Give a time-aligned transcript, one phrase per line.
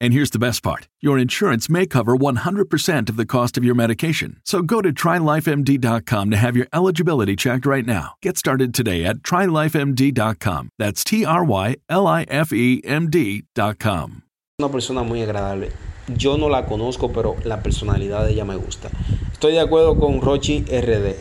[0.00, 3.74] And here's the best part your insurance may cover 100% of the cost of your
[3.74, 4.40] medication.
[4.44, 8.14] So go to trylifemd.com to have your eligibility checked right now.
[8.22, 10.70] Get started today at trylifemd.com.
[10.78, 14.22] That's T R Y L I F E M D.com.
[14.60, 15.72] Una persona muy agradable.
[16.16, 18.90] Yo no la conozco, pero la personalidad de ella me gusta.
[19.32, 21.14] Estoy de acuerdo con Rochi RD.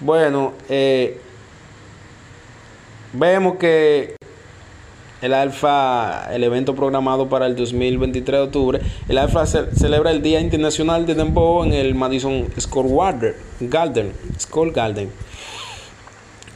[0.00, 1.20] Bueno, eh,
[3.12, 4.16] vemos que
[5.22, 10.40] el Alfa, el evento programado para el 2023 de octubre, el Alfa celebra el Día
[10.40, 15.10] Internacional de Dembow en el Madison Square Garden, Square Garden.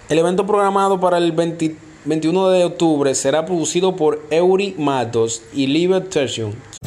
[0.08, 6.75] El evento programado para el 21 de octubre será producido por Eury Matos y Libertation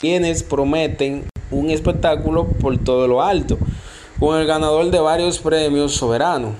[0.00, 3.58] quienes prometen un espectáculo por todo lo alto,
[4.18, 6.52] con el ganador de varios premios soberanos.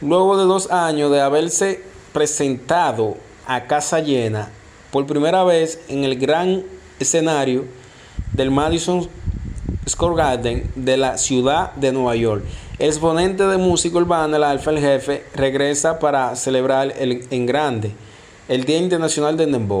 [0.00, 4.50] Luego de dos años de haberse presentado a casa llena
[4.90, 6.62] por primera vez en el gran
[6.98, 7.64] escenario
[8.32, 9.08] del Madison
[9.88, 12.44] Square Garden de la ciudad de Nueva York.
[12.78, 17.92] El exponente de música urbana, el Alfa el Jefe, regresa para celebrar el, en grande
[18.48, 19.80] el Día Internacional de Dembow.